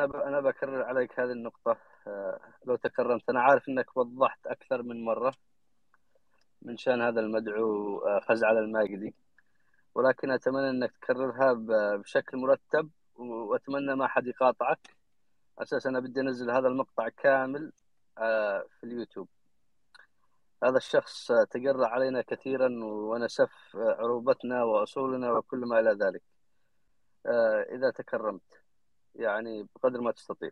[0.00, 0.16] أنا ب...
[0.16, 1.76] أنا بكرر عليك هذه النقطة
[2.06, 3.30] آه، لو تكرمت.
[3.30, 5.34] أنا عارف إنك وضحت أكثر من مرة
[6.62, 9.14] من شأن هذا المدعو آه، خزعل الماجدي
[9.94, 11.52] ولكن أتمنى إنك تكررها
[11.96, 14.96] بشكل مرتب وأتمنى ما حد يقاطعك.
[15.58, 17.72] أساسا أنا بدي أنزل هذا المقطع كامل
[18.18, 19.28] آه، في اليوتيوب.
[20.64, 26.22] هذا الشخص تجرأ علينا كثيرا ونسف عروبتنا وأصولنا وكل ما إلى ذلك.
[27.74, 28.59] إذا تكرمت.
[29.14, 30.50] يعني بقدر ما تستطيع.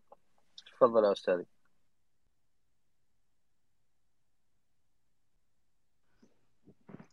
[0.73, 1.47] تفضل يا أستاذي.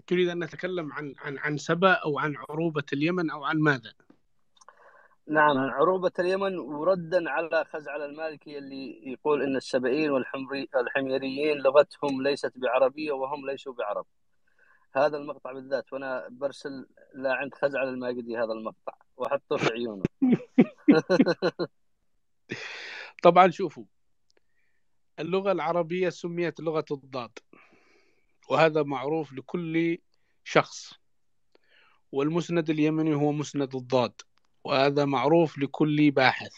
[0.07, 3.93] تريد أن نتكلم عن عن عن سبأ أو عن عروبة اليمن أو عن ماذا؟
[5.27, 12.23] نعم عن عروبة اليمن وردا على خزعل المالكي اللي يقول إن السبئيين والحمري الحميريين لغتهم
[12.23, 14.05] ليست بعربية وهم ليسوا بعرب.
[14.95, 18.93] هذا المقطع بالذات وأنا برسل لا عند خزعل الماجدي هذا المقطع.
[19.17, 20.03] وأحطه في عيونه.
[23.23, 23.85] طبعا شوفوا
[25.19, 27.39] اللغة العربية سميت لغة الضاد
[28.49, 29.97] وهذا معروف لكل
[30.43, 30.93] شخص
[32.11, 34.21] والمسند اليمني هو مسند الضاد
[34.63, 36.53] وهذا معروف لكل باحث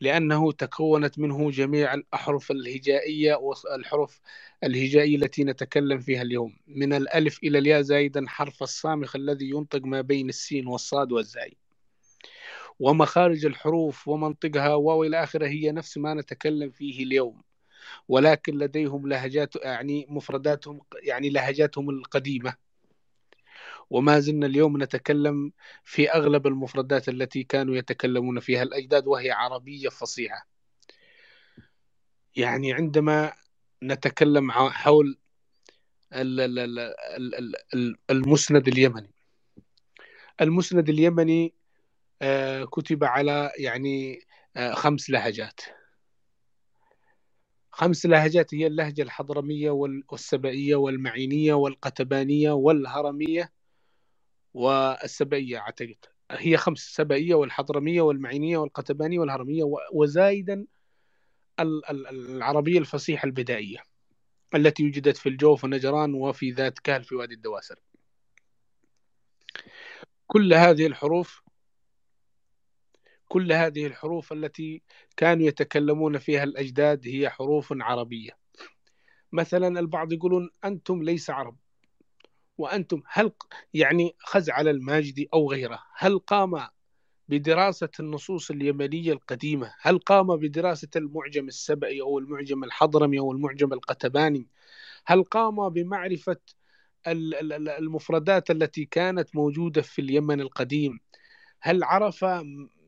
[0.00, 4.20] لأنه تكونت منه جميع الأحرف الهجائية والحروف
[4.64, 10.00] الهجائية التي نتكلم فيها اليوم من الألف إلى الياء زائدا حرف الصامخ الذي ينطق ما
[10.00, 11.56] بين السين والصاد والزاي.
[12.80, 17.42] ومخارج الحروف ومنطقها وإلى آخره هي نفس ما نتكلم فيه اليوم.
[18.08, 22.54] ولكن لديهم لهجات يعني مفرداتهم يعني لهجاتهم القديمة.
[23.90, 25.52] وما زلنا اليوم نتكلم
[25.84, 30.48] في أغلب المفردات التي كانوا يتكلمون فيها الأجداد وهي عربية فصيحة.
[32.36, 33.32] يعني عندما
[33.82, 35.18] نتكلم حول
[38.10, 39.10] المسند اليمني.
[40.40, 41.59] المسند اليمني
[42.72, 44.20] كتب على يعني
[44.72, 45.60] خمس لهجات.
[47.70, 49.70] خمس لهجات هي اللهجة الحضرمية
[50.10, 53.52] والسبئية والمعينية والقتبانية والهرمية
[54.54, 55.96] والسبئية أعتقد.
[56.30, 60.66] هي خمس السبئية والحضرمية والمعينية والقتبانية والهرمية وزايدا
[61.60, 63.78] العربية الفصيحة البدائية
[64.54, 67.78] التي وجدت في الجوف ونجران وفي ذات كهل في وادي الدواسر.
[70.26, 71.42] كل هذه الحروف
[73.30, 74.82] كل هذه الحروف التي
[75.16, 78.30] كانوا يتكلمون فيها الأجداد هي حروف عربية.
[79.32, 81.56] مثلا البعض يقولون أنتم ليس عرب
[82.58, 83.32] وأنتم هل
[83.74, 86.68] يعني خزعل الماجدي أو غيره هل قام
[87.28, 94.46] بدراسة النصوص اليمنية القديمة هل قام بدراسة المعجم السبئي أو المعجم الحضرمي أو المعجم القتباني
[95.06, 96.40] هل قام بمعرفة
[97.06, 101.00] المفردات التي كانت موجودة في اليمن القديم
[101.60, 102.24] هل عرف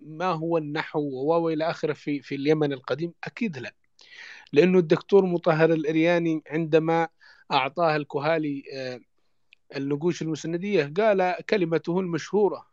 [0.07, 3.75] ما هو النحو والى آخره في في اليمن القديم؟ أكيد لا.
[4.53, 7.09] لأنه الدكتور مطهر الإرياني عندما
[7.53, 8.63] أعطاه الكهالي
[9.77, 12.67] النقوش المسندية قال كلمته المشهورة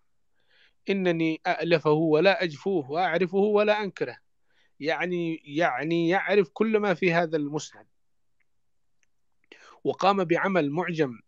[0.90, 4.18] إنني الفه ولا أجفوه وأعرفه ولا أنكره.
[4.80, 7.86] يعني يعني يعرف كل ما في هذا المسند.
[9.84, 11.20] وقام بعمل معجم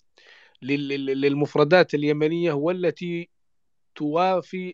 [0.62, 3.30] للمفردات اليمنية والتي
[3.96, 4.74] توافي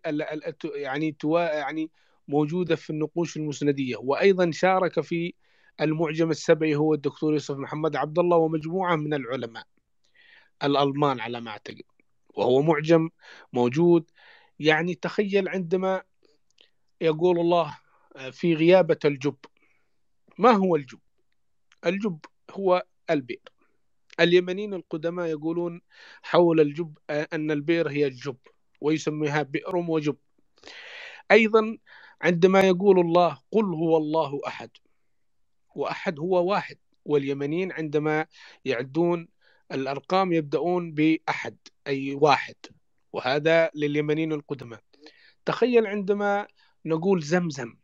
[0.75, 1.91] يعني توا يعني
[2.27, 3.97] موجودة في النقوش المسندية.
[3.97, 5.33] وأيضا شارك في
[5.81, 9.63] المعجم السبعي هو الدكتور يوسف محمد عبد الله ومجموعة من العلماء
[10.63, 11.81] الألمان على ما أعتقد.
[12.29, 13.09] وهو معجم
[13.53, 14.11] موجود.
[14.59, 16.03] يعني تخيل عندما
[17.01, 17.77] يقول الله
[18.31, 19.37] في غيابة الجب.
[20.37, 20.99] ما هو الجب؟
[21.85, 22.19] الجب
[22.51, 23.49] هو البئر.
[24.19, 25.81] اليمنيين القدماء يقولون
[26.21, 28.37] حول الجب أن البئر هي الجب.
[28.81, 30.15] ويسميها بئر وجب.
[31.31, 31.77] أيضا
[32.21, 34.69] عندما يقول الله قل هو الله أحد
[35.75, 38.25] وأحد هو واحد واليمنيين عندما
[38.65, 39.27] يعدون
[39.71, 41.57] الأرقام يبدأون بأحد
[41.87, 42.55] أي واحد
[43.13, 44.81] وهذا لليمنيين القدماء.
[45.45, 46.47] تخيل عندما
[46.85, 47.75] نقول زمزم.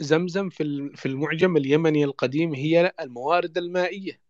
[0.00, 4.20] زمزم في المعجم اليمني القديم هي الموارد المائية.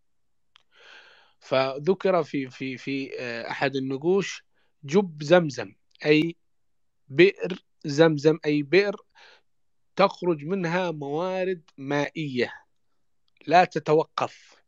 [1.39, 3.11] فذكر في في في
[3.51, 4.45] أحد النقوش
[4.85, 5.75] جب زمزم
[6.07, 6.37] أي
[7.09, 8.97] بئر زمزم أي بئر
[9.97, 12.53] تخرج منها موارد مائية
[13.47, 14.63] لا تتوقف.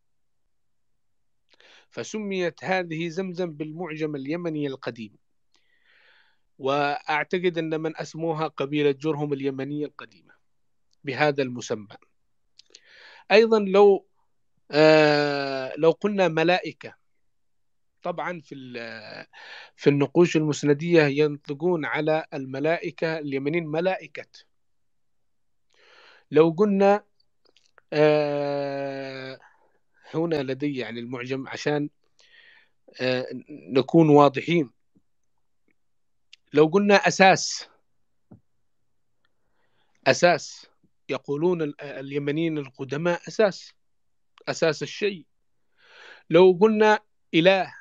[1.91, 5.17] فسميت هذه زمزم بالمعجم اليمني القديم.
[6.59, 10.35] وأعتقد أن من أسموها قبيلة جرهم اليمنية القديمة
[11.05, 11.97] بهذا المسمى.
[13.31, 14.07] أيضا لو
[14.71, 16.95] آه لو قلنا ملائكة
[18.09, 18.55] طبعا في
[19.77, 24.27] في النقوش المسندية ينطقون على الملائكة اليمنين ملائكة.
[26.31, 27.05] لو قلنا
[27.93, 29.39] آه،
[30.15, 31.91] هنا لدي يعني المعجم عشان
[33.01, 34.71] آه، نكون واضحين.
[36.53, 37.69] لو قلنا أساس
[40.07, 40.67] أساس
[41.09, 43.73] يقولون ال- اليمنيين القدماء أساس
[44.49, 45.27] أساس الشيء.
[46.31, 46.99] لو قلنا
[47.35, 47.78] إله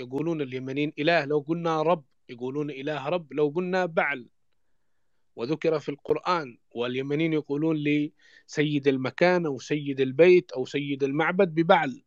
[0.00, 4.28] يقولون اليمنيين إله لو قلنا رب يقولون إله رب لو قلنا بعل.
[5.36, 12.02] وذكر في القرآن واليمنيين يقولون لسيد المكان أو سيد البيت أو سيد المعبد ببعل.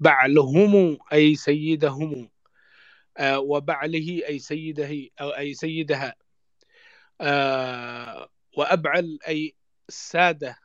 [0.00, 2.30] بعلهم أي سيدهم
[3.18, 6.14] آه، وبعله أي سيده أو أي سيدها
[7.20, 9.54] آه، وأبعل أي
[9.88, 10.58] السادة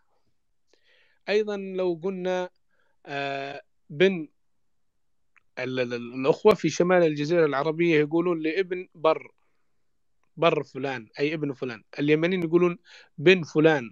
[1.30, 2.50] أيضا لو قلنا
[3.06, 4.30] آه، بن
[5.64, 9.32] الأخوة في شمال الجزيرة العربية يقولون لابن بر
[10.38, 11.84] بر فلان أي ابن فلان.
[12.00, 12.78] اليمنيين يقولون
[13.18, 13.92] بن فلان.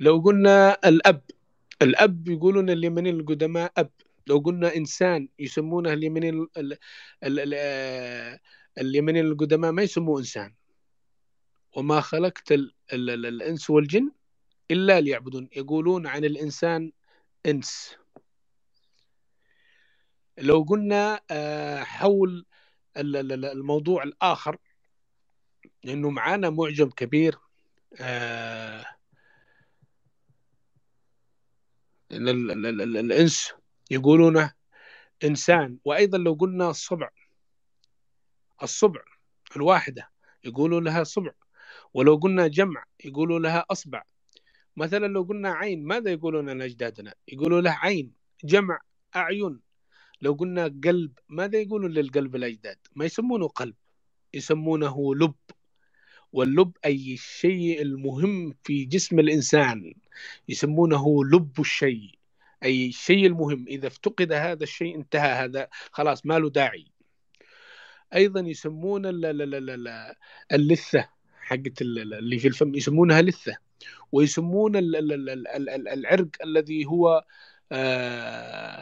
[0.00, 1.22] لو قلنا الأب
[1.82, 3.90] الأب يقولون اليمنيين القدماء أب.
[4.26, 6.78] لو قلنا إنسان يسمونه اليمنيين ال- ال-
[7.24, 8.40] ال- ال- آه،
[8.78, 10.54] اليمنيين القدماء ما يسموه إنسان.
[11.76, 14.10] وما خلقت ال- ال- ال- الإنس والجن
[14.70, 15.48] إلا ليعبدون.
[15.56, 16.92] يقولون عن الإنسان
[17.46, 17.97] إنس.
[20.38, 22.46] لو قلنا آه، حول
[22.96, 24.56] ال- ال- ال- الموضوع الآخر
[25.84, 27.38] لأنه معانا معجم كبير
[28.00, 28.84] آه،
[32.12, 33.52] ال- ال- ال- ال- الإنس
[33.90, 34.52] يقولونه
[35.24, 35.78] إنسان.
[35.84, 37.10] وأيضا لو قلنا الصبع
[38.62, 39.00] الصبع
[39.56, 40.10] الواحدة
[40.44, 41.32] يقولوا لها صبع.
[41.94, 44.02] ولو قلنا جمع يقولوا لها أصبع.
[44.76, 48.12] مثلا لو قلنا عين ماذا يقولون لنا أجدادنا يقولوا له عين
[48.44, 48.80] جمع
[49.16, 49.67] أعين.
[50.22, 53.74] لو قلنا قلب ماذا يقولون للقلب الأجداد ما يسمونه قلب
[54.34, 55.34] يسمونه لب
[56.32, 59.94] واللب أي الشيء المهم في جسم الإنسان
[60.48, 62.18] يسمونه لب الشيء
[62.64, 66.86] أي الشيء المهم إذا افتقد هذا الشيء انتهى هذا خلاص ما له داعي
[68.14, 70.14] أيضا يسمون ال- ال- ال- ال-
[70.52, 71.08] اللثة
[71.40, 73.56] حقت ال- ال- اللي في الفم يسمونها لثة
[74.12, 77.24] ويسمون ال- ال- ال- ال- ال- العرق الذي هو آه،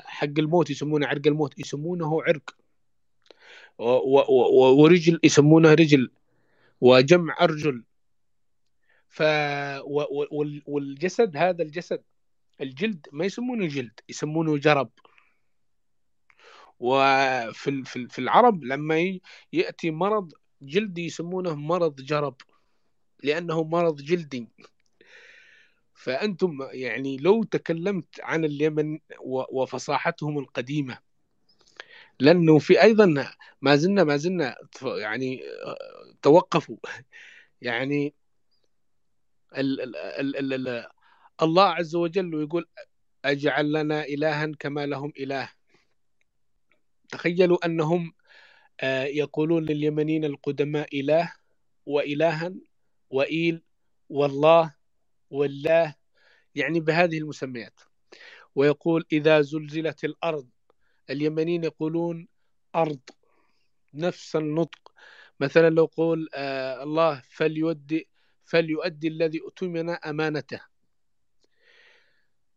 [0.06, 2.56] حق الموت يسمونه عرق الموت يسمونه عرق.
[3.78, 6.10] ورجل يسمونها رجل
[6.80, 7.84] وجمع أرجل
[9.08, 9.22] ف
[10.66, 12.02] والجسد هذا الجسد
[12.60, 14.90] الجلد ما يسمونه جلد يسمونه جرب.
[16.80, 19.20] وفي في ال- في العرب لما ي-
[19.52, 20.32] يأتي مرض
[20.62, 22.36] جلدي يسمونه مرض جرب
[23.22, 24.48] لأنه مرض جلدي.
[25.96, 28.98] فأنتم يعني لو تكلمت عن اليمن
[29.52, 30.98] وفصاحتهم القديمة
[32.20, 35.43] لأنه في أيضا ما زلنا ما زلنا يعني
[36.22, 36.76] توقفوا.
[37.60, 38.14] يعني
[39.56, 40.88] ال ال ال ال ال
[41.43, 42.69] الله عز وجل يقول
[43.25, 45.50] أجعل لنا إلها كما لهم إله.
[47.08, 48.12] تخيلوا أنهم
[48.81, 51.32] آه، يقولون لليمنيين القدماء إله
[51.87, 52.54] وإلها
[53.11, 53.62] وإيل
[54.09, 54.75] والله
[55.30, 55.95] والله
[56.54, 57.80] يعني بهذه المسميات.
[58.54, 60.49] ويقول إذا زلزلت الأرض
[61.11, 62.28] اليمنيين يقولون
[62.75, 63.00] أرض
[63.95, 64.92] نفس النطق.
[65.40, 68.09] مثلا لو قول آه الله فليؤدي
[68.45, 70.61] فليؤدي الذي اؤتمن أمانته.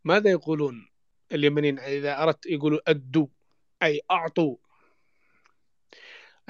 [0.04, 0.90] ماذا يقولون
[1.32, 3.28] اليمنيين؟ إذا أردت يقولوا أدوا
[3.84, 4.58] أي أعطوا.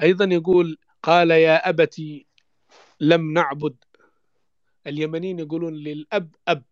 [0.02, 2.26] أيضا يقول قال يا أبتي
[3.00, 3.76] لم نعبد.
[4.90, 6.64] اليمنيين يقولون للأب أب.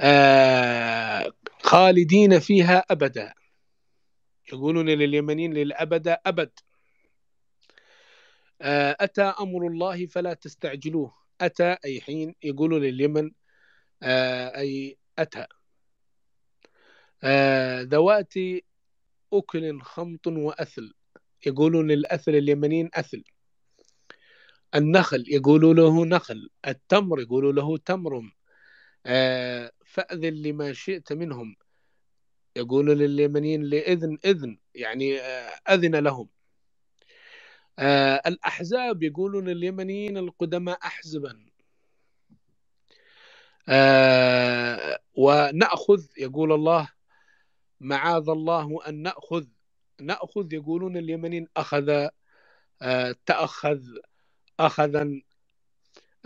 [0.00, 3.34] آه خالدين فيها أبدا.
[4.52, 6.50] يقولون لليمنيين للأبد أبد.
[8.62, 11.14] آه أتى أمر الله فلا تستعجلوه.
[11.40, 13.30] أتى أي حين يقولون لليمن
[14.02, 15.46] آه أي أتى.
[17.22, 18.34] آه ذوات
[19.32, 20.94] أكل خمط وأثل.
[21.46, 23.24] يقولون للأثل اليمنيين أثل.
[24.74, 28.32] النخل يقولوا له نخل التمر يقولوا له تمر.
[29.06, 31.56] آه فأذن لما شئت منهم.
[32.56, 36.28] يقولوا لليمنيين لإذن إذن يعني آه أذن لهم.
[37.78, 41.46] آه الأحزاب يقولون اليمنيين القدماء أحزبا.
[45.14, 46.88] ونأخذ يقول الله
[47.80, 49.44] معاذ الله أن نأخذ.
[50.00, 52.08] نأخذ يقولون اليمنيين أخذ
[53.26, 53.82] تأخذ.
[54.66, 55.20] أخذا.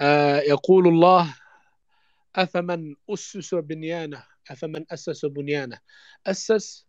[0.00, 1.36] آه يقول الله
[2.36, 5.78] أفمن أسس بنيانه؟ أفمن أسس بنيانه؟
[6.26, 6.86] أسس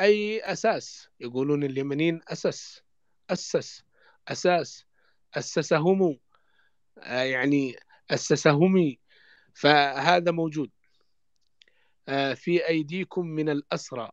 [0.00, 2.82] أي أساس؟ يقولون اليمنيين أسس
[3.30, 3.84] أسس
[4.28, 4.84] أساس
[5.34, 6.18] أسسهم.
[6.98, 7.76] آه، يعني
[8.10, 8.96] أسسهم.
[9.54, 10.70] فهذا موجود.
[12.08, 14.10] آه، في أيديكم من الأسرى.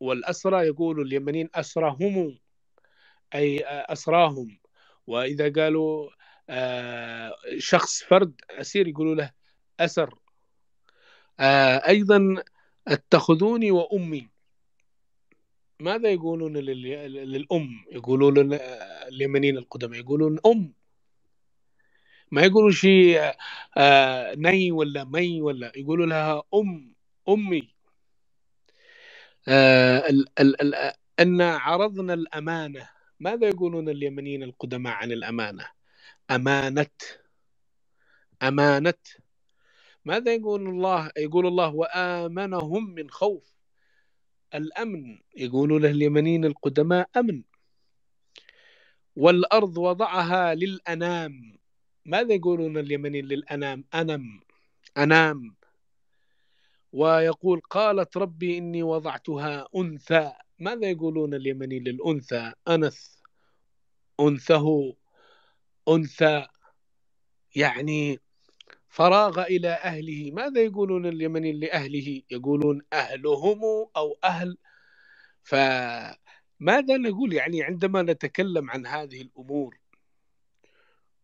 [0.00, 2.38] والأسرى يقول اليمنيين أسرهم
[3.34, 4.59] أي أسراهم.
[5.10, 6.10] وإذا قالوا
[6.50, 9.32] آه، شخص فرد أسير يقولوا له
[9.80, 10.14] أسر.
[11.88, 12.44] أيضا
[12.88, 14.28] اتخذوني وأمي.
[15.80, 18.52] ماذا يقولون للأم؟ يقولون
[19.08, 20.74] اليمنيين القدماء يقولون أم.
[22.32, 23.32] ما يقولوا شيء
[23.76, 26.42] آه ني ولا مي ولا يقولوا لها
[29.48, 32.99] آه ال ال أن عرضنا الأمانة.
[33.20, 35.66] ماذا يقولون اليمنيين القدماء عن الأمانة؟
[36.30, 36.96] أمانة.
[38.42, 38.94] أمانة.
[40.04, 43.52] ماذا يقول الله؟ يقول الله وآمنهم من خوف.
[44.54, 45.18] الأمن.
[45.36, 47.42] يقولوا له اليمنيين القدماء أمن.
[49.16, 51.58] والأرض وضعها للأنام.
[52.06, 54.40] ماذا يقولون اليمنيين للأنام؟ أنم.
[54.96, 55.56] أنام.
[56.92, 60.32] ويقول قالت ربي إني وضعتها أنثى.
[60.60, 63.06] ماذا يقولون اليمني للأنثى؟ أنث
[64.20, 64.96] أنثه
[65.88, 66.46] أنثى
[67.56, 68.20] يعني
[68.88, 70.30] فراغ إلى أهله.
[70.30, 73.60] ماذا يقولون اليمني لأهله؟ يقولون أهلهم
[73.96, 74.58] أو أهل.
[75.42, 79.78] فماذا نقول يعني عندما نتكلم عن هذه الأمور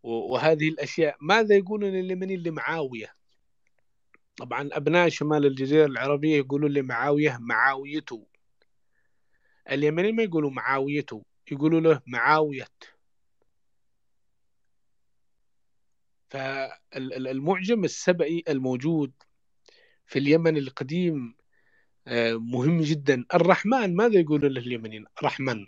[0.03, 3.17] وهذه الأشياء ماذا يقولون اليمني لمعاوية؟
[4.37, 8.27] طبعا أبناء شمال الجزيرة العربية يقولون لمعاوية معاويته.
[9.71, 12.69] اليمني ما يقولوا معاويته يقولوا له معاوية.
[16.31, 19.13] فالمعجم السبعي الموجود
[20.07, 21.37] في اليمن القديم
[22.09, 23.25] آه، مهم جدا.
[23.35, 25.67] الرحمن ماذا يقولون له اليمنيين؟ رحمن.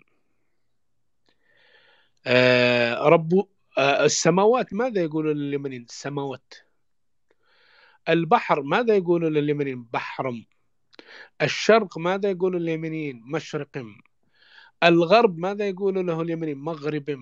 [2.27, 6.55] آه، رب آه، السماوات ماذا يقولون لليمنيين؟ سماوات.
[8.09, 10.47] البحر ماذا يقولون لليمنيين؟ بحرم.
[11.43, 13.87] الشرق ماذا يقول اليمنيين؟ مشرق
[14.83, 17.21] الغرب ماذا يقول له اليمنيين؟ مغرب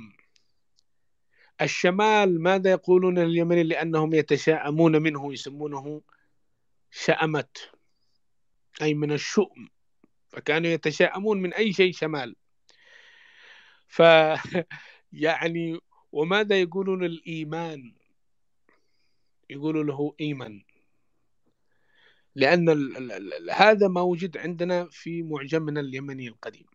[1.61, 6.03] الشمال ماذا يقولون اليمنيين لأنهم يتشاءمون منه يسمونه
[6.91, 7.71] شأمت
[8.83, 9.69] أي من الشؤم.
[10.29, 12.37] فكانوا يتشاءمون من أي شيء شمال.
[13.89, 14.03] ف
[15.13, 15.81] يعني
[16.13, 17.95] وماذا يقولون الإيمان؟
[19.51, 20.63] يقولوا له إيمان.
[22.37, 26.67] لأن ال ال هذا ما وجد عندنا في معجمنا اليمني القديم.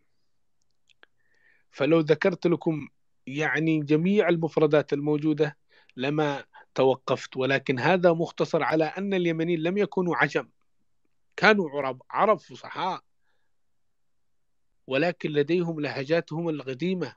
[1.70, 2.88] فلو ذكرت لكم
[3.26, 5.56] يعني جميع المفردات الموجودة
[5.96, 10.48] لما توقفت ولكن هذا مختصر على أن اليمنيين لم يكونوا عجم
[11.36, 13.02] كانوا عرب عرب فصحاء
[14.86, 17.16] ولكن لديهم لهجاتهم القديمة.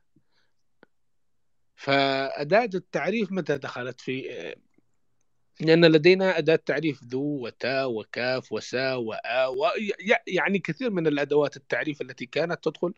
[1.76, 4.56] فأداة التعريف متى دخلت في
[5.62, 9.66] لأن لدينا أداة تعريف ذو وتا وكاف وسا وآ و...
[10.28, 12.94] يعني كثير من الأدوات التعريف التي كانت تدخل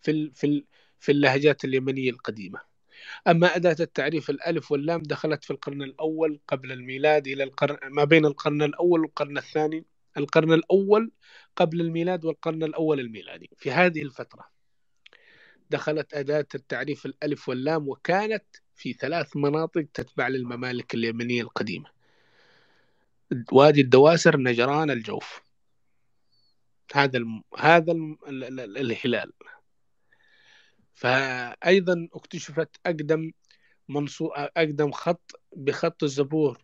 [0.00, 0.30] في.
[0.34, 0.64] في.
[1.00, 2.60] في اللهجات اليمنية القديمة
[3.28, 8.26] أما أداة التعريف الألف واللام دخلت في القرن الأول قبل الميلاد إلى القرن ما بين
[8.26, 9.84] القرن الأول والقرن الثاني
[10.16, 11.12] القرن الأول
[11.56, 14.59] قبل الميلاد والقرن الأول الميلادي في هذه الفترة
[15.70, 21.90] دخلت أداة التعريف الألف واللام وكانت في ثلاث مناطق تتبع للممالك اليمنية القديمة.
[23.52, 25.42] وادي الدواسر نجران الجوف.
[26.94, 27.42] هذا الم...
[27.58, 28.18] هذا الم...
[28.60, 29.32] الهلال.
[30.94, 33.32] فأيضا اكتشفت أقدم
[33.88, 34.26] منصو...
[34.26, 36.58] أقدم خط بخط الزبور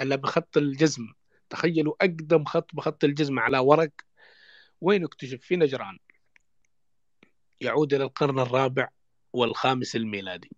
[0.00, 1.06] ألا بخط الجزم.
[1.50, 3.92] تخيلوا أقدم خط بخط الجزم على ورق.
[4.80, 5.98] وين اكتشف؟ في نجران.
[7.60, 8.88] يعود إلى القرن الرابع
[9.32, 10.50] والخامس الميلادي.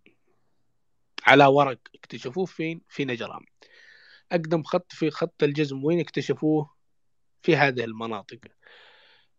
[1.23, 3.45] على ورق اكتشفوه فين؟ في نجران.
[4.31, 6.75] أقدم خط في خط الجزم وين اكتشفوه؟
[7.41, 8.39] في هذه المناطق.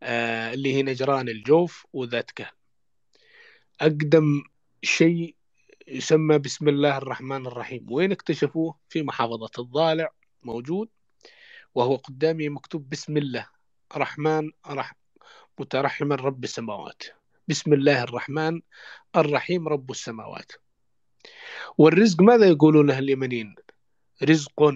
[0.03, 2.53] آه اللي هي نجران الجوف وذات كهل
[3.81, 4.43] أقدم
[4.83, 5.37] شيء
[5.89, 7.87] يسمى بسم الله الرحمن الرحيم.
[7.91, 10.11] وين اكتشفوه؟ في محافظة الضالع
[10.43, 10.89] موجود
[11.75, 13.49] وهو قدامي مكتوب بسم الله.
[13.97, 14.95] رحمن رح
[15.59, 17.03] مترحما رب السماوات.
[17.49, 18.61] بسم الله الرحمن
[19.17, 20.53] الرحيم رب السماوات.
[21.79, 23.55] والرزق ماذا يقولون له اليمنيين؟
[24.23, 24.75] رزق.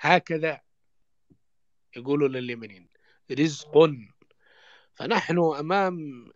[0.00, 0.60] هكذا
[1.96, 2.88] يقولوا لليمنيين
[3.30, 3.94] رزق.
[4.94, 6.26] فنحن أمام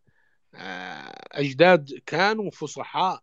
[0.55, 3.23] آه، أجداد كانوا فصحاء.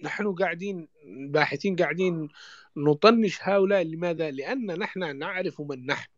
[0.00, 2.28] نحن قاعدين باحثين قاعدين
[2.76, 3.82] نطنش هؤلاء.
[3.82, 6.08] لماذا؟ لأن نحن نعرف من نحن.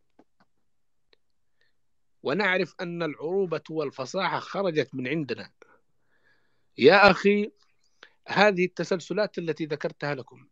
[2.23, 5.51] ونعرف أن العروبة والفصاحة خرجت من عندنا.
[6.79, 7.53] يا أخي
[8.29, 10.49] هذه التسلسلات التي ذكرتها لكم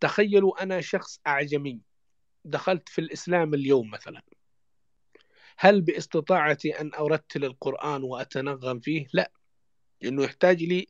[0.00, 1.80] تخيلوا أنا شخص أعجمي
[2.44, 4.22] دخلت في الإسلام اليوم مثلا.
[5.58, 9.32] هل باستطاعتي أن أرتل القرآن وأتنغم فيه؟ لا
[10.00, 10.86] لأنه يحتاج لي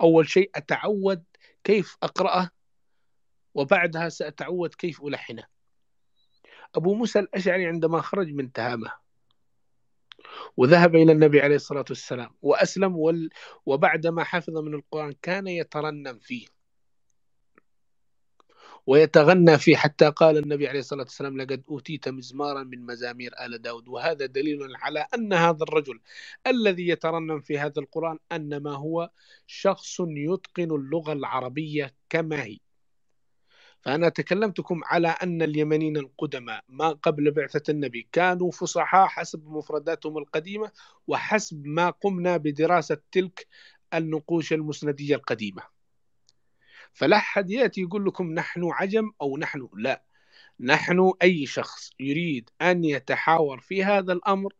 [0.00, 1.24] أول شيء أتعود
[1.64, 2.50] كيف أقرأه
[3.54, 5.44] وبعدها سأتعود كيف ألحنه.
[6.74, 8.99] أبو موسى الأشعري عندما خرج من تهامه
[10.56, 13.30] وذهب إلى النبي عليه الصلاة والسلام وأسلم وال...
[13.66, 16.46] وبعدما حفظ من القرآن كان يترنم فيه.
[18.86, 23.88] ويتغنى فيه حتى قال النبي عليه الصلاة والسلام لقد أوتيت مزمارا من مزامير آل داود.
[23.88, 26.00] وهذا دليل على أن هذا الرجل
[26.46, 29.10] الذي يترنم في هذا القرآن أنما هو
[29.46, 32.58] شخص يتقن اللغة العربية كما هي.
[33.82, 40.70] فأنا تكلمتكم على أن اليمنيين القدماء ما قبل بعثة النبي كانوا فصحاء حسب مفرداتهم القديمة
[41.06, 43.46] وحسب ما قمنا بدراسة تلك
[43.94, 45.62] النقوش المسندية القديمة.
[46.92, 50.02] فلا أحد يأتي يقول لكم نحن عجم أو نحن لا.
[50.60, 54.54] نحن أي شخص يريد أن يتحاور في هذا الأمر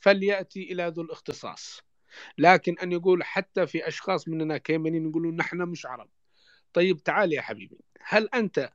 [0.00, 1.80] فليأتي إلى ذو الاختصاص.
[2.38, 6.08] لكن أن يقول حتى في أشخاص مننا كيمنين يقولوا نحن مش عرب.
[6.74, 8.70] طيب تعال يا حبيبي هل أنت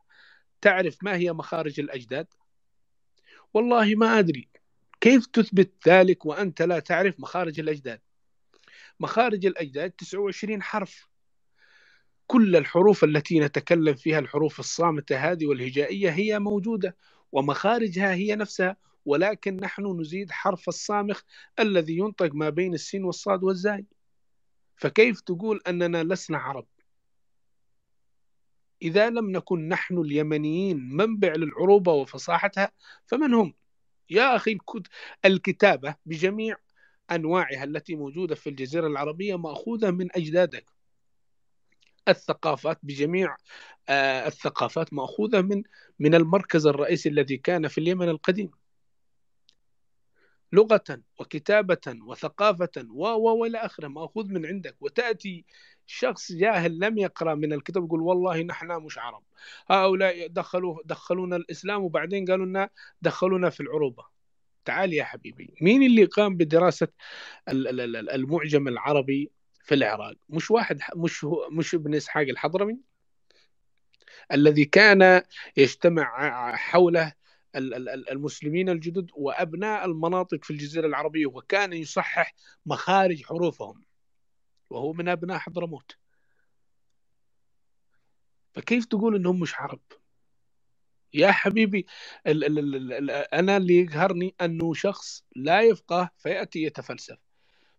[0.61, 2.27] تعرف ما هي مخارج الأجداد؟
[3.53, 4.49] والله ما أدري.
[5.01, 8.01] كيف تثبت ذلك وأنت لا تعرف مخارج الأجداد؟
[8.99, 11.09] مخارج الأجداد 29 حرف.
[12.27, 16.97] كل الحروف التي نتكلم فيها الحروف الصامتة هذه والهجائية هي موجودة
[17.31, 18.77] ومخارجها هي نفسها.
[19.05, 21.21] ولكن نحن نزيد حرف الصامخ
[21.59, 23.85] الذي ينطق ما بين السين والصاد والزاي.
[24.75, 26.67] فكيف تقول أننا لسنا عرب؟
[28.81, 32.71] إذا لم نكن نحن اليمنيين منبع للعروبة وفصاحتها
[33.05, 33.53] فمن هم؟
[34.09, 34.57] يا أخي
[35.25, 36.57] الكتابة بجميع
[37.11, 40.65] أنواعها التي موجودة في الجزيرة العربية مأخوذة من أجدادك
[42.07, 43.35] الثقافات بجميع
[43.89, 45.63] آه الثقافات مأخوذة من
[45.99, 48.51] من المركز الرئيسي الذي كان في اليمن القديم
[50.53, 54.75] لغة وكتابة وثقافة و والى آخره مأخوذ من عندك.
[54.81, 55.45] وتأتي
[55.85, 59.23] شخص جاهل لم يقرأ من الكتاب يقول والله نحن مش عرب.
[59.67, 62.69] هؤلاء دخلوا دخلونا الإسلام وبعدين قالوا لنا
[63.01, 64.05] دخلونا في العروبة.
[64.65, 66.87] تعال يا حبيبي مين اللي قام بدراسة
[67.49, 69.31] المعجم العربي
[69.63, 72.77] في العراق؟ مش واحد مش مش ابن إسحاق الحضرمي؟
[74.31, 75.21] الذي كان
[75.57, 77.13] يجتمع حوله
[77.55, 82.35] المسلمين الجدد وأبناء المناطق في الجزيرة العربية وكان يصحح
[82.65, 83.83] مخارج حروفهم.
[84.69, 85.97] وهو من أبناء حضرموت.
[88.53, 89.81] فكيف تقول إنهم مش عرب؟
[91.13, 91.85] يا حبيبي
[92.27, 97.17] ال ال ال ال أنا اللي يقهرني أنه شخص لا يفقه فيأتي يتفلسف.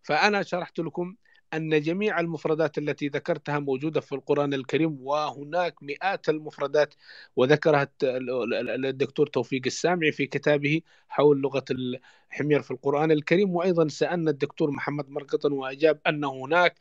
[0.03, 1.15] فأنا شرحت لكم
[1.53, 6.93] أن جميع المفردات التي ذكرتها موجودة في القرآن الكريم وهناك مئات المفردات
[7.35, 13.55] وذكرها الدكتور توفيق السامعي في كتابه حول لغة الحمير في القرآن الكريم.
[13.55, 16.75] وأيضا سألنا الدكتور محمد مرقطن وأجاب أن هناك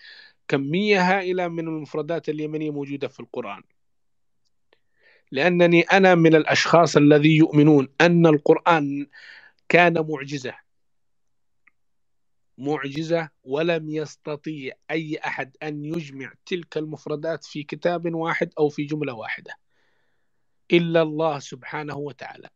[0.49, 3.63] كمية هائلة من المفردات اليمنية موجودة في القرآن.
[5.33, 9.07] لأنني أنا من الأشخاص الذي يؤمنون أن القرآن
[9.69, 10.70] كان معجزة.
[12.61, 19.13] معجزة ولم يستطيع أي أحد أن يجمع تلك المفردات في كتاب واحد أو في جملة
[19.13, 19.55] واحدة.
[20.73, 22.49] إلا الله سبحانه وتعالى.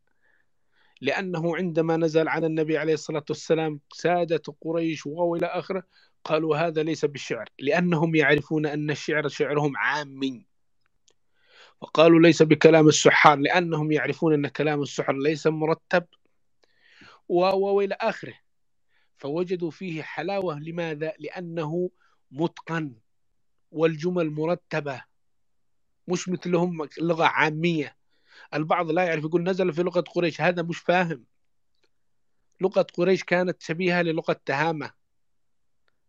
[1.00, 5.82] لأنه عندما نزل على النبي عليه الصلاة والسلام سادة قريش وإلى آخره
[6.24, 10.46] قالوا هذا ليس بالشعر لأنهم يعرفون أن الشعر شعرهم عامي
[11.80, 16.04] وقالوا ليس بكلام السحار لأنهم يعرفون أن كلام السحر ليس مرتب.
[17.28, 18.43] وإلى آخره.
[19.16, 20.58] فوجدوا فيه حلاوة.
[20.58, 21.90] لماذا؟ لأنه
[22.30, 22.94] متقن
[23.70, 25.04] والجمل مرتبة
[26.08, 27.96] مش مثلهم لغة عامية.
[28.54, 30.40] البعض لا يعرف يقول نزل في لغة قريش.
[30.40, 31.24] هذا مش فاهم.
[32.60, 34.90] لغة قريش كانت شبيهة للغة تهامة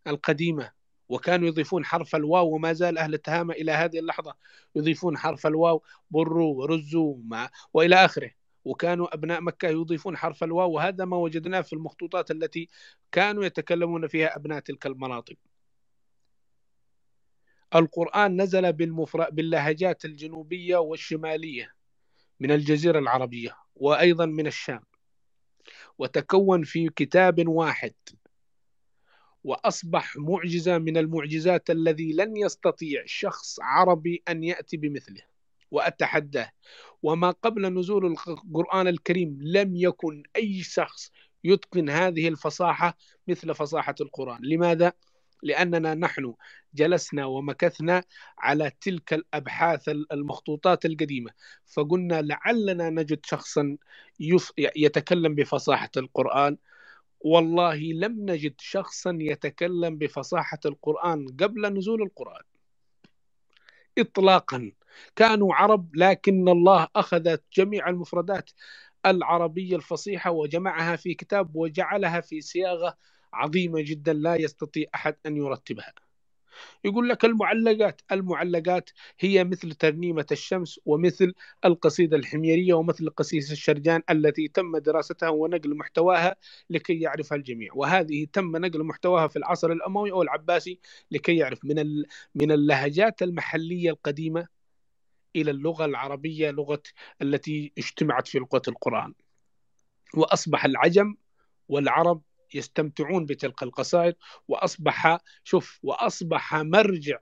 [0.06, 0.72] القديمة
[1.08, 4.34] وكانوا يضيفون حرف الواو وما زال أهل تهامة إلى هذه اللحظة
[4.74, 7.16] يضيفون حرف الواو بروا ورزوا
[7.74, 8.30] وإلى آخره.
[8.66, 12.68] وكانوا أبناء مكة يضيفون حرف الواو وهذا ما وجدناه في المخطوطات التي
[13.12, 15.36] كانوا يتكلمون فيها أبناء تلك المناطق.
[17.74, 19.30] القرآن نزل بالمفر...
[19.30, 21.74] باللهجات الجنوبية والشمالية
[22.40, 24.82] من الجزيرة العربية وأيضا من الشام
[25.98, 27.94] وتكون في كتاب واحد
[29.44, 35.35] وأصبح معجزة من المعجزات الذي لن يستطيع شخص عربي أن يأتي بمثله.
[35.76, 36.50] وأتحداه.
[37.02, 41.10] وما قبل نزول القرآن الكريم لم يكن أي شخص
[41.44, 42.96] يتقن هذه الفصاحة
[43.28, 44.38] مثل فصاحة القرآن.
[44.42, 44.92] لماذا؟
[45.42, 46.34] لأننا نحن
[46.74, 48.02] جلسنا ومكثنا
[48.38, 51.30] على تلك الأبحاث المخطوطات القديمة
[51.66, 53.76] فقلنا لعلنا نجد شخصا
[54.76, 56.56] يتكلم بفصاحة القرآن.
[57.20, 62.42] والله لم نجد شخصا يتكلم بفصاحة القرآن قبل نزول القرآن.
[63.98, 64.72] إطلاقا.
[65.16, 68.50] كانوا عرب لكن الله أخذ جميع المفردات
[69.06, 72.96] العربية الفصيحة وجمعها في كتاب وجعلها في صياغة
[73.32, 76.05] عظيمة جدا لا يستطيع أحد أن يرتبها.
[76.84, 78.90] يقول لك المعلقات المعلقات
[79.20, 86.36] هي مثل ترنيمة الشمس ومثل القصيدة الحميرية ومثل قصيدة الشرجان التي تم دراستها ونقل محتواها
[86.70, 87.70] لكي يعرفها الجميع.
[87.74, 93.90] وهذه تم نقل محتواها في العصر الأموي أو العباسي لكي يعرف من من اللهجات المحلية
[93.90, 94.48] القديمة
[95.36, 96.82] إلى اللغة العربية لغة
[97.22, 99.14] التي اجتمعت في لغة القرآن.
[100.14, 101.14] وأصبح العجم
[101.68, 102.22] والعرب
[102.54, 104.14] يستمتعون بتلك القصائد
[104.48, 107.18] وأصبح شوف وأصبح مرجع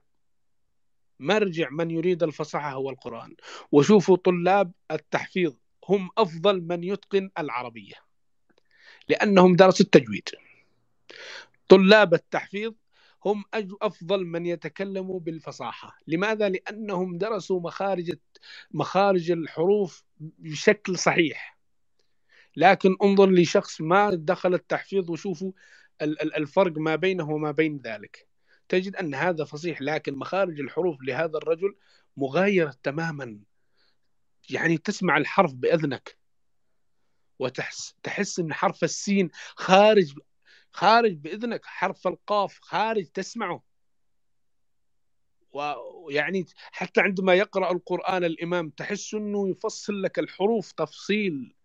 [1.19, 3.35] مرجع من يريد الفصاحة هو القرآن.
[3.71, 5.55] وشوفوا طلاب التحفيظ
[5.89, 7.93] هم أفضل من يتقن العربية
[9.09, 10.29] لأنهم درسوا التجويد.
[11.67, 12.73] طلاب التحفيظ
[13.25, 13.43] هم
[13.81, 15.97] أفضل من يتكلموا بالفصاحة.
[16.07, 18.13] لماذا؟ لأنهم درسوا مخارج
[18.71, 21.54] مخارج الحروف بشكل صحيح.
[22.55, 25.51] لكن انظر لشخص ما دخل التحفيظ وشوفوا
[26.01, 28.27] الفرق ما بينه وما بين ذلك.
[28.69, 31.75] تجد أن هذا فصيح لكن مخارج الحروف لهذا الرجل
[32.17, 33.39] مغايرة تماما.
[34.49, 36.17] يعني تسمع الحرف بأذنك
[37.39, 40.13] وتحس تحس أن حرف السين خارج
[40.71, 43.63] خارج بإذنك حرف القاف خارج تسمعه.
[45.51, 51.55] ويعني حتى عندما يقرأ القرآن الإمام تحس أنه يفصل لك الحروف تفصيل.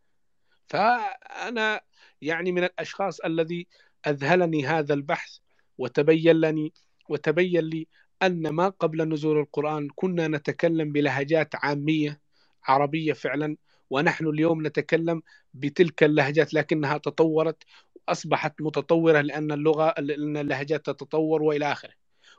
[0.70, 1.80] فأنا
[2.22, 3.66] يعني من الأشخاص الذي
[4.06, 5.37] أذهلني هذا البحث
[5.78, 6.72] وتبين لي
[7.09, 7.88] وتبين لي
[8.22, 12.20] أن ما قبل نزول القرآن كنا نتكلم بلهجات عامية
[12.64, 13.56] عربية فعلا
[13.90, 15.22] ونحن اليوم نتكلم
[15.54, 17.62] بتلك اللهجات لكنها تطورت
[18.09, 21.94] وأصبحت متطورة لأن اللغة لأن اللهجات تتطور وإلى آخره.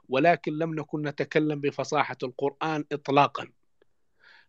[0.10, 3.48] ولكن لم نكن نتكلم بفصاحة القرآن إطلاقا.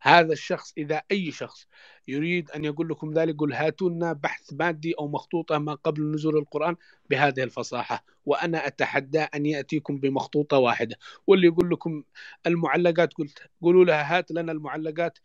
[0.02, 1.66] هذا الشخص إذا أي شخص
[2.08, 6.36] يريد أن يقول لكم ذلك قل هاتوا لنا بحث مادي أو مخطوطة ما قبل نزول
[6.36, 6.76] القرآن
[7.10, 10.96] بهذه الفصاحة وأنا أتحدى أن يأتيكم بمخطوطة واحدة.
[11.26, 12.02] واللي يقول لكم
[12.46, 15.18] المعلقات قلت قولوا لها هات لنا المعلقات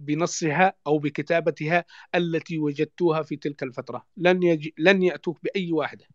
[0.00, 1.84] بنصها أو بكتابتها
[2.14, 4.06] التي وجدتوها في تلك الفترة.
[4.16, 6.06] لن, يجي لن يأتوك بأي واحدة.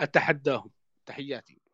[0.00, 0.70] أتحداهم.
[1.06, 1.67] تحياتي.